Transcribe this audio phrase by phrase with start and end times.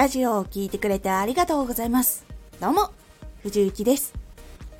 [0.00, 2.24] ラジオを聴いてくれてありがとうございます。
[2.58, 2.88] どうも、
[3.42, 4.14] 藤幸です。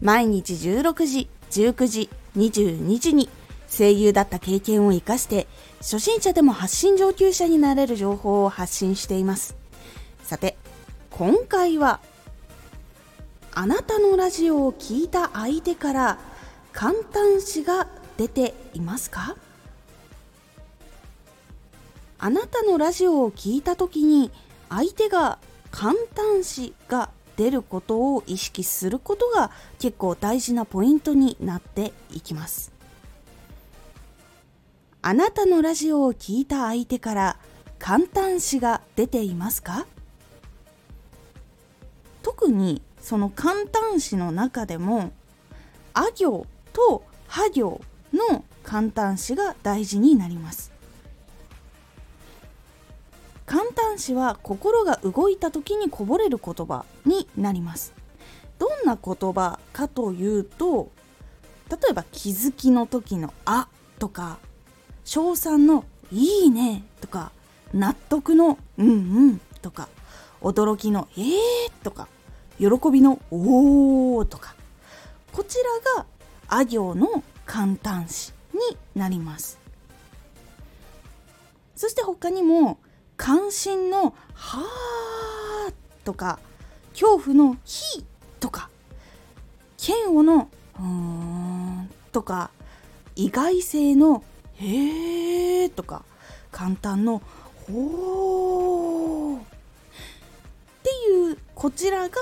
[0.01, 2.09] 毎日16時、19時、
[2.39, 3.29] 22時に
[3.69, 5.47] 声優だった経験を活かして、
[5.81, 9.57] 初心者でも発信上級者になれる情報を発信しています。
[10.23, 10.57] さて、
[11.11, 12.01] 今回は、
[13.53, 16.19] あなたのラジオを聞いた相手から
[16.73, 19.37] 簡単詞が出ていますか？
[22.19, 24.31] あなたのラジオを聞いた時に
[24.71, 25.39] 相手が
[25.71, 32.73] 簡単詞が出ることを意識することが結構大事なポイントになっていきます。
[35.03, 37.37] あなたのラジオを聞いた相手から
[37.79, 39.87] 簡単詞が出ていますか？
[42.23, 45.11] 特にその簡単詞の中でも
[45.95, 47.81] あ行とは行
[48.13, 50.70] の簡単詞が大事になります。
[53.91, 57.93] 簡単詞は心が動いた時にこぼれる言葉になります。
[58.61, 60.93] どんな言葉かというと
[61.69, 64.39] 例えば気づきの時の「あ」とか
[65.05, 67.33] 称賛の「いいね」とか
[67.75, 68.93] 納得の「うんう
[69.33, 69.89] ん」とか
[70.41, 71.35] 驚きの「えー」
[71.83, 72.07] とか
[72.59, 74.55] 喜びの「おー」とか
[75.33, 75.57] こち
[75.97, 76.07] らが
[76.47, 78.61] あ行の簡単詞に
[78.95, 79.59] なります。
[81.75, 82.79] そして他にも
[83.21, 86.39] 関心の「はー」とか
[86.95, 88.03] 恐怖の「ひ」
[88.41, 88.71] とか
[89.79, 90.49] 嫌悪の
[90.81, 92.51] 「うーん」とか
[93.17, 94.25] 意外性の
[94.57, 96.03] 「へー」とか
[96.51, 97.21] 簡単の
[97.69, 99.43] 「ほー」っ
[100.83, 102.17] ていうこちらが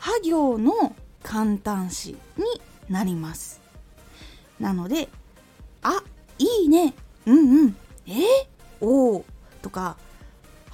[0.00, 2.44] は行の簡単詞に
[2.88, 3.60] なります。
[4.58, 5.08] なので
[5.82, 6.02] 「あ
[6.40, 7.76] いいねうんうん
[8.08, 9.24] えー、おー」
[9.62, 9.96] とか「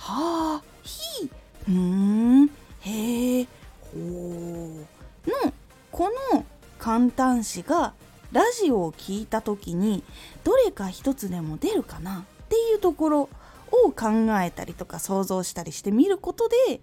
[0.06, 1.28] はあひ。
[1.68, 2.46] うーん。
[2.80, 3.46] へえ。
[3.81, 4.78] ほー」
[5.26, 5.53] の
[5.91, 6.44] この
[6.78, 7.92] 簡単詞が
[8.31, 10.04] ラジオを聞いた時に
[10.44, 14.10] どれか一つでも出るかなっていうところを考
[14.41, 16.81] えたりとか想像したりしてみることで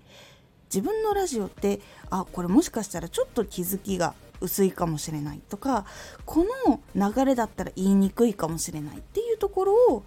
[0.65, 5.85] 自分のラジオってあこれもしかしたらちょっと気づきが薄いかもしれないとか
[6.25, 10.03] この流れだったら言いにくいかもしれないっていうところを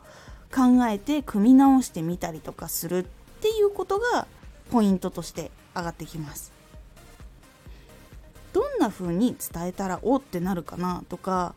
[0.56, 3.06] 考えて組み直してみたりとかするっ
[3.42, 4.26] ていうことが
[4.70, 6.50] ポイントとして上がってきます。
[8.54, 11.54] どんな風に伝えたらおってなるかなとか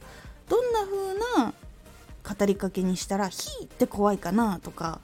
[0.49, 1.53] どんな風な
[2.37, 4.99] 語りかけにしたら「ひ」って怖いかなとか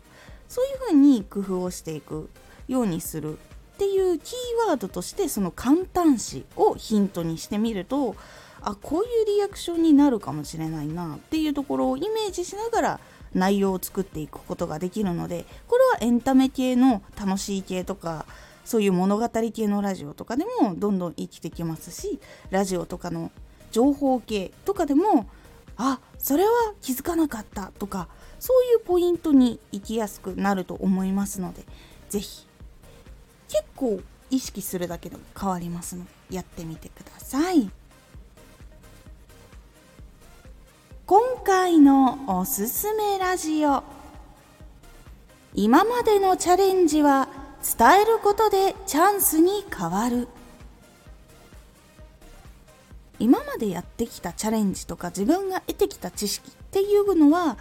[0.49, 2.29] そういう風に工夫をしていく
[2.67, 8.17] ようにするっていうキーワードとしてその簡単詞をヒントにしてみると
[8.59, 12.99] あこういうリアクションになるかもしれないなっていうところをイメージしながら
[13.35, 18.25] 内容を作っていくことができるのでこれはエンタメ系の楽しい系とか
[18.63, 22.19] そういう物語系のラジオとかでもどんどん生きてきますし
[22.49, 23.31] ラジオとかの
[23.71, 25.29] 情報系とかでも
[25.77, 26.51] あそれは
[26.81, 28.07] 気づかなかったとか
[28.39, 31.63] そういうポイントに行きやすくなると思いますので
[32.09, 32.47] 是非
[33.49, 33.99] 結構
[34.31, 37.69] 意識するだけでも変わりますのでやってみてください。
[41.55, 43.81] 今回のおすすめラジオ。
[45.53, 47.29] 今までのチャレンジは
[47.77, 50.27] 伝えることでチャンスに変わる。
[53.19, 57.57] 今までやってきたチャレンジとか自分が得てきた知識っていうのは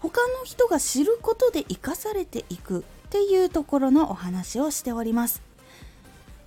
[0.00, 5.42] 他の人が知ることで生かされていくっていうところのお話をしております。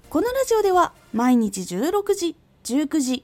[0.10, 2.36] このラジオでは毎日16時
[2.66, 3.24] 19時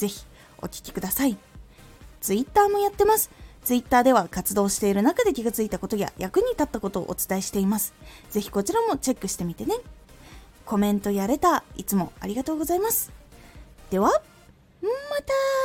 [0.00, 0.24] ぜひ
[0.62, 1.36] お聴きください。
[2.22, 3.30] ツイッターもやってます。
[3.64, 7.92] ツイッターでは活動している中で気がついたことや役に立ったことをお伝えしています。
[8.30, 9.74] ぜひこちらもチェックしてみてね。
[10.64, 13.12] コメントやレターいつもありがとうございます。
[13.90, 15.59] ではまた。